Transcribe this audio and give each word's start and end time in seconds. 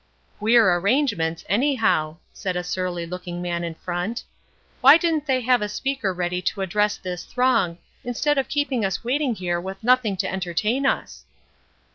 "Queer 0.39 0.77
arrangements, 0.77 1.45
anyhow," 1.47 2.17
said 2.33 2.55
a 2.55 2.63
surly 2.63 3.05
looking 3.05 3.39
man 3.39 3.63
in 3.63 3.75
front. 3.75 4.23
"Why 4.81 4.97
didn't 4.97 5.27
they 5.27 5.41
have 5.41 5.61
a 5.61 5.69
speaker 5.69 6.11
ready 6.11 6.41
to 6.41 6.61
address 6.61 6.97
this 6.97 7.23
throng, 7.23 7.77
instead 8.03 8.39
of 8.39 8.49
keeping 8.49 8.83
us 8.83 9.03
waiting 9.03 9.35
here 9.35 9.61
with 9.61 9.83
nothing 9.83 10.17
to 10.17 10.27
entertain 10.27 10.87
us?" 10.87 11.25